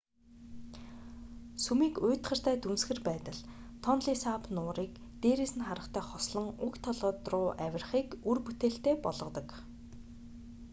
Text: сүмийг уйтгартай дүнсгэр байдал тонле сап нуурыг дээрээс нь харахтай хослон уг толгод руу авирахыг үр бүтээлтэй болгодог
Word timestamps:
сүмийг 1.63 1.95
уйтгартай 2.07 2.55
дүнсгэр 2.63 2.99
байдал 3.07 3.39
тонле 3.83 4.13
сап 4.23 4.43
нуурыг 4.55 4.91
дээрээс 5.21 5.53
нь 5.57 5.65
харахтай 5.67 6.03
хослон 6.07 6.47
уг 6.65 6.73
толгод 6.85 7.19
руу 7.31 7.47
авирахыг 7.65 8.07
үр 8.29 8.39
бүтээлтэй 8.45 8.95
болгодог 9.05 9.47